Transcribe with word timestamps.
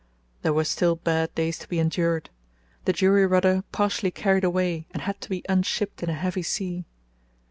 There 0.41 0.51
were 0.51 0.63
still 0.63 0.95
bad 0.95 1.35
days 1.35 1.59
to 1.59 1.69
be 1.69 1.77
endured. 1.77 2.31
The 2.85 2.93
jury 2.93 3.27
rudder 3.27 3.63
partially 3.71 4.09
carried 4.09 4.43
away 4.43 4.87
and 4.89 5.03
had 5.03 5.21
to 5.21 5.29
be 5.29 5.43
unshipped 5.47 6.01
in 6.01 6.09
a 6.09 6.15
heavy 6.15 6.41
sea. 6.41 6.85